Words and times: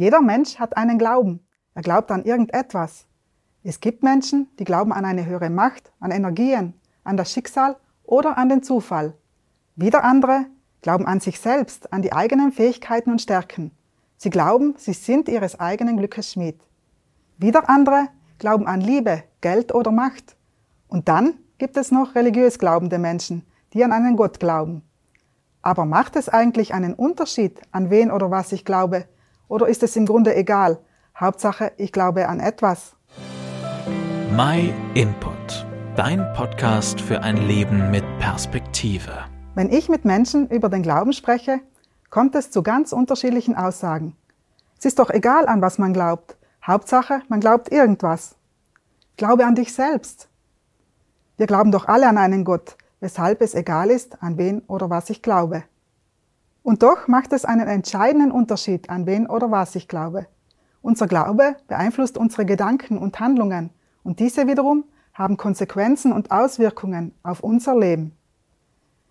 Jeder 0.00 0.22
Mensch 0.22 0.58
hat 0.58 0.78
einen 0.78 0.96
Glauben. 0.96 1.46
Er 1.74 1.82
glaubt 1.82 2.10
an 2.10 2.24
irgendetwas. 2.24 3.04
Es 3.62 3.80
gibt 3.80 4.02
Menschen, 4.02 4.48
die 4.58 4.64
glauben 4.64 4.94
an 4.94 5.04
eine 5.04 5.26
höhere 5.26 5.50
Macht, 5.50 5.92
an 6.00 6.10
Energien, 6.10 6.72
an 7.04 7.18
das 7.18 7.30
Schicksal 7.30 7.76
oder 8.04 8.38
an 8.38 8.48
den 8.48 8.62
Zufall. 8.62 9.12
Wieder 9.76 10.02
andere 10.02 10.46
glauben 10.80 11.04
an 11.04 11.20
sich 11.20 11.38
selbst, 11.38 11.92
an 11.92 12.00
die 12.00 12.14
eigenen 12.14 12.50
Fähigkeiten 12.50 13.10
und 13.10 13.20
Stärken. 13.20 13.72
Sie 14.16 14.30
glauben, 14.30 14.72
sie 14.78 14.94
sind 14.94 15.28
ihres 15.28 15.60
eigenen 15.60 15.98
Glückes 15.98 16.32
Schmied. 16.32 16.58
Wieder 17.36 17.68
andere 17.68 18.08
glauben 18.38 18.66
an 18.66 18.80
Liebe, 18.80 19.24
Geld 19.42 19.74
oder 19.74 19.90
Macht. 19.90 20.34
Und 20.88 21.10
dann 21.10 21.34
gibt 21.58 21.76
es 21.76 21.90
noch 21.90 22.14
religiös 22.14 22.58
glaubende 22.58 22.98
Menschen, 22.98 23.44
die 23.74 23.84
an 23.84 23.92
einen 23.92 24.16
Gott 24.16 24.40
glauben. 24.40 24.80
Aber 25.60 25.84
macht 25.84 26.16
es 26.16 26.30
eigentlich 26.30 26.72
einen 26.72 26.94
Unterschied, 26.94 27.60
an 27.70 27.90
wen 27.90 28.10
oder 28.10 28.30
was 28.30 28.52
ich 28.52 28.64
glaube? 28.64 29.04
Oder 29.50 29.66
ist 29.66 29.82
es 29.82 29.96
im 29.96 30.06
Grunde 30.06 30.36
egal? 30.36 30.78
Hauptsache, 31.18 31.72
ich 31.76 31.90
glaube 31.90 32.28
an 32.28 32.38
etwas. 32.38 32.94
My 34.30 34.72
Input. 34.94 35.66
Dein 35.96 36.24
Podcast 36.34 37.00
für 37.00 37.20
ein 37.22 37.36
Leben 37.36 37.90
mit 37.90 38.04
Perspektive. 38.20 39.12
Wenn 39.56 39.68
ich 39.68 39.88
mit 39.88 40.04
Menschen 40.04 40.48
über 40.48 40.68
den 40.68 40.84
Glauben 40.84 41.12
spreche, 41.12 41.58
kommt 42.10 42.36
es 42.36 42.52
zu 42.52 42.62
ganz 42.62 42.92
unterschiedlichen 42.92 43.56
Aussagen. 43.56 44.16
Es 44.78 44.84
ist 44.84 45.00
doch 45.00 45.10
egal, 45.10 45.48
an 45.48 45.60
was 45.60 45.78
man 45.78 45.92
glaubt. 45.92 46.36
Hauptsache, 46.64 47.22
man 47.28 47.40
glaubt 47.40 47.72
irgendwas. 47.72 48.36
Glaube 49.16 49.46
an 49.46 49.56
dich 49.56 49.74
selbst. 49.74 50.28
Wir 51.38 51.48
glauben 51.48 51.72
doch 51.72 51.88
alle 51.88 52.08
an 52.08 52.18
einen 52.18 52.44
Gott, 52.44 52.76
weshalb 53.00 53.40
es 53.40 53.54
egal 53.54 53.90
ist, 53.90 54.22
an 54.22 54.38
wen 54.38 54.60
oder 54.68 54.90
was 54.90 55.10
ich 55.10 55.22
glaube. 55.22 55.64
Und 56.62 56.82
doch 56.82 57.08
macht 57.08 57.32
es 57.32 57.44
einen 57.44 57.68
entscheidenden 57.68 58.32
Unterschied, 58.32 58.90
an 58.90 59.06
wen 59.06 59.26
oder 59.26 59.50
was 59.50 59.74
ich 59.74 59.88
glaube. 59.88 60.26
Unser 60.82 61.06
Glaube 61.06 61.56
beeinflusst 61.68 62.18
unsere 62.18 62.44
Gedanken 62.46 62.98
und 62.98 63.20
Handlungen 63.20 63.70
und 64.02 64.20
diese 64.20 64.46
wiederum 64.46 64.84
haben 65.12 65.36
Konsequenzen 65.36 66.12
und 66.12 66.30
Auswirkungen 66.30 67.14
auf 67.22 67.40
unser 67.40 67.78
Leben. 67.78 68.16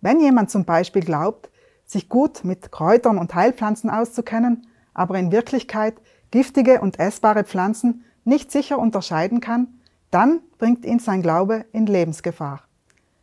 Wenn 0.00 0.20
jemand 0.20 0.50
zum 0.50 0.64
Beispiel 0.64 1.02
glaubt, 1.02 1.50
sich 1.84 2.08
gut 2.08 2.44
mit 2.44 2.72
Kräutern 2.72 3.18
und 3.18 3.34
Heilpflanzen 3.34 3.90
auszukennen, 3.90 4.66
aber 4.94 5.18
in 5.18 5.32
Wirklichkeit 5.32 5.94
giftige 6.30 6.80
und 6.80 6.98
essbare 6.98 7.44
Pflanzen 7.44 8.04
nicht 8.24 8.50
sicher 8.52 8.78
unterscheiden 8.78 9.40
kann, 9.40 9.80
dann 10.10 10.40
bringt 10.58 10.84
ihn 10.84 10.98
sein 10.98 11.22
Glaube 11.22 11.66
in 11.72 11.86
Lebensgefahr. 11.86 12.62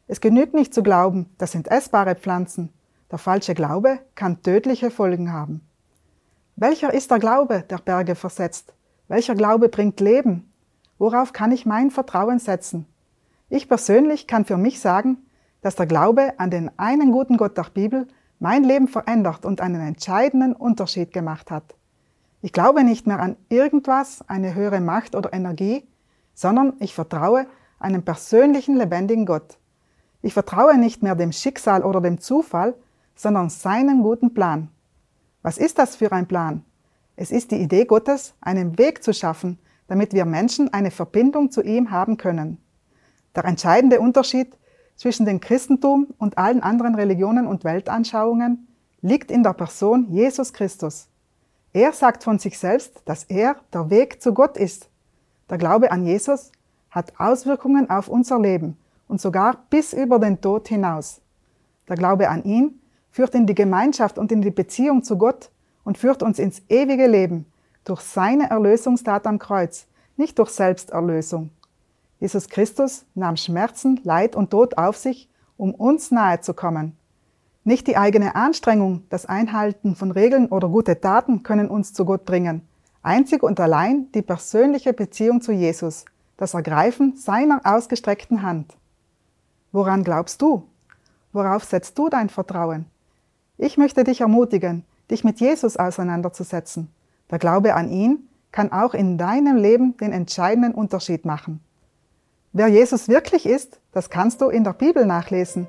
Es 0.08 0.22
genügt 0.22 0.54
nicht 0.54 0.74
zu 0.74 0.84
glauben, 0.84 1.30
das 1.38 1.52
sind 1.52 1.70
essbare 1.70 2.16
Pflanzen. 2.16 2.72
Der 3.10 3.18
falsche 3.18 3.54
Glaube 3.54 4.00
kann 4.16 4.42
tödliche 4.42 4.92
Folgen 4.92 5.32
haben. 5.32 5.62
Welcher 6.58 6.94
ist 6.94 7.10
der 7.10 7.20
Glaube, 7.20 7.64
der 7.70 7.78
Berge 7.78 8.16
versetzt? 8.16 8.74
Welcher 9.08 9.34
Glaube 9.34 9.70
bringt 9.70 10.02
Leben? 10.02 10.52
Worauf 10.98 11.32
kann 11.32 11.54
ich 11.54 11.66
mein 11.66 11.90
Vertrauen 11.90 12.40
setzen? 12.40 12.86
Ich 13.48 13.70
persönlich 13.70 14.28
kann 14.28 14.44
für 14.44 14.58
mich 14.58 14.82
sagen, 14.82 15.20
dass 15.62 15.76
der 15.76 15.86
Glaube 15.86 16.34
an 16.38 16.52
den 16.52 16.70
einen 16.78 17.14
guten 17.14 17.38
Gott 17.38 17.58
der 17.58 17.68
Bibel 17.74 18.08
mein 18.40 18.66
Leben 18.66 18.90
verändert 18.90 19.46
und 19.46 19.62
einen 19.62 19.82
entscheidenden 19.82 20.54
Unterschied 20.54 21.14
gemacht 21.14 21.50
hat. 21.50 21.76
Ich 22.42 22.52
glaube 22.52 22.84
nicht 22.84 23.08
mehr 23.08 23.22
an 23.22 23.38
irgendwas, 23.48 24.22
eine 24.28 24.54
höhere 24.54 24.82
Macht 24.82 25.16
oder 25.16 25.32
Energie, 25.32 25.88
sondern 26.34 26.74
ich 26.80 26.94
vertraue 26.94 27.48
einem 27.80 28.04
persönlichen, 28.04 28.76
lebendigen 28.76 29.26
Gott. 29.26 29.58
Ich 30.22 30.34
vertraue 30.34 30.78
nicht 30.78 31.04
mehr 31.04 31.16
dem 31.16 31.32
Schicksal 31.32 31.84
oder 31.84 32.02
dem 32.02 32.20
Zufall, 32.20 32.76
sondern 33.18 33.50
seinem 33.50 34.02
guten 34.04 34.34
Plan. 34.34 34.70
Was 35.42 35.58
ist 35.58 35.78
das 35.78 35.98
für 35.98 36.12
ein 36.14 36.28
Plan? 36.28 36.64
Es 37.18 37.32
ist 37.32 37.52
die 37.52 37.58
Idee 37.58 37.84
Gottes, 37.84 38.36
einen 38.40 38.78
Weg 38.78 39.04
zu 39.04 39.14
schaffen, 39.14 39.58
damit 39.88 40.14
wir 40.14 40.24
Menschen 40.24 40.72
eine 40.72 40.92
Verbindung 40.92 41.52
zu 41.52 41.62
ihm 41.62 41.92
haben 41.92 42.18
können. 42.18 42.60
Der 43.36 43.46
entscheidende 43.46 44.00
Unterschied 44.00 44.56
zwischen 44.96 45.26
dem 45.26 45.40
Christentum 45.40 46.08
und 46.18 46.38
allen 46.38 46.62
anderen 46.62 46.96
Religionen 46.96 47.48
und 47.48 47.64
Weltanschauungen 47.64 48.68
liegt 49.02 49.32
in 49.32 49.44
der 49.44 49.54
Person 49.54 50.08
Jesus 50.10 50.54
Christus. 50.54 51.08
Er 51.74 51.94
sagt 51.94 52.24
von 52.24 52.40
sich 52.40 52.58
selbst, 52.58 53.02
dass 53.06 53.24
er 53.24 53.58
der 53.74 53.90
Weg 53.90 54.22
zu 54.22 54.34
Gott 54.34 54.58
ist. 54.58 54.90
Der 55.50 55.58
Glaube 55.58 55.92
an 55.92 56.06
Jesus 56.06 56.52
hat 56.90 57.20
Auswirkungen 57.20 57.90
auf 57.90 58.08
unser 58.08 58.40
Leben 58.40 58.78
und 59.08 59.22
sogar 59.22 59.66
bis 59.70 59.94
über 59.94 60.20
den 60.20 60.42
Tod 60.42 60.68
hinaus. 60.68 61.22
Der 61.88 61.96
Glaube 61.96 62.30
an 62.30 62.44
ihn 62.44 62.80
führt 63.18 63.34
in 63.34 63.48
die 63.48 63.56
Gemeinschaft 63.56 64.20
und 64.20 64.32
in 64.32 64.44
die 64.44 64.52
Beziehung 64.52 65.02
zu 65.02 65.18
Gott 65.18 65.50
und 65.84 65.98
führt 65.98 66.22
uns 66.22 66.38
ins 66.38 66.62
ewige 66.70 67.08
Leben 67.08 67.48
durch 67.84 68.02
seine 68.02 68.52
Erlösungstat 68.52 69.26
am 69.26 69.40
Kreuz, 69.40 69.88
nicht 70.18 70.38
durch 70.38 70.52
Selbsterlösung. 70.52 71.50
Jesus 72.20 72.48
Christus 72.48 73.06
nahm 73.16 73.36
Schmerzen, 73.36 74.00
Leid 74.04 74.36
und 74.36 74.52
Tod 74.52 74.78
auf 74.78 74.98
sich, 74.98 75.32
um 75.58 75.74
uns 75.74 76.12
nahe 76.12 76.42
zu 76.42 76.54
kommen. 76.54 76.96
Nicht 77.64 77.88
die 77.88 77.98
eigene 77.98 78.36
Anstrengung, 78.36 79.02
das 79.10 79.26
Einhalten 79.26 79.96
von 79.96 80.12
Regeln 80.12 80.46
oder 80.50 80.70
gute 80.70 81.02
Taten 81.02 81.42
können 81.42 81.70
uns 81.70 81.94
zu 81.94 82.06
Gott 82.06 82.24
bringen. 82.24 82.62
Einzig 83.02 83.42
und 83.42 83.60
allein 83.60 84.12
die 84.12 84.22
persönliche 84.22 84.94
Beziehung 84.94 85.42
zu 85.42 85.54
Jesus, 85.54 86.06
das 86.38 86.54
Ergreifen 86.54 87.16
seiner 87.16 87.62
ausgestreckten 87.64 88.44
Hand. 88.44 88.78
Woran 89.72 90.04
glaubst 90.04 90.40
du? 90.40 90.68
Worauf 91.34 91.64
setzt 91.64 91.98
du 91.98 92.10
dein 92.10 92.30
Vertrauen? 92.30 92.86
Ich 93.58 93.78
möchte 93.78 94.04
dich 94.04 94.22
ermutigen, 94.22 94.86
dich 95.10 95.24
mit 95.24 95.40
Jesus 95.40 95.78
auseinanderzusetzen. 95.78 96.90
Der 97.32 97.40
Glaube 97.40 97.74
an 97.74 97.90
ihn 97.90 98.30
kann 98.52 98.72
auch 98.72 98.94
in 98.94 99.18
deinem 99.18 99.58
Leben 99.58 99.98
den 99.98 100.12
entscheidenden 100.12 100.74
Unterschied 100.74 101.26
machen. 101.26 101.60
Wer 102.54 102.68
Jesus 102.68 103.08
wirklich 103.08 103.46
ist, 103.46 103.80
das 103.92 104.10
kannst 104.10 104.42
du 104.42 104.50
in 104.50 104.64
der 104.64 104.74
Bibel 104.74 105.06
nachlesen. 105.06 105.68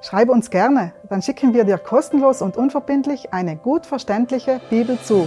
Schreibe 0.00 0.30
uns 0.30 0.50
gerne, 0.50 0.92
dann 1.08 1.22
schicken 1.22 1.54
wir 1.54 1.64
dir 1.64 1.78
kostenlos 1.78 2.40
und 2.40 2.56
unverbindlich 2.56 3.32
eine 3.32 3.56
gut 3.56 3.84
verständliche 3.84 4.60
Bibel 4.70 4.98
zu. 5.00 5.26